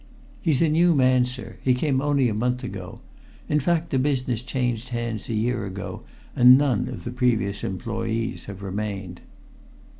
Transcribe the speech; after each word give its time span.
"He's 0.41 0.63
a 0.63 0.67
new 0.67 0.95
man, 0.95 1.25
sir. 1.25 1.57
He 1.61 1.73
only 1.73 1.79
came 1.79 2.01
a 2.01 2.33
month 2.33 2.63
ago. 2.63 3.01
In 3.47 3.59
fact, 3.59 3.91
the 3.91 3.99
business 3.99 4.41
changed 4.41 4.89
hands 4.89 5.29
a 5.29 5.35
year 5.35 5.63
ago, 5.63 6.01
and 6.35 6.57
none 6.57 6.87
of 6.89 7.03
the 7.03 7.11
previous 7.11 7.63
employees 7.63 8.45
have 8.45 8.63
remained." 8.63 9.21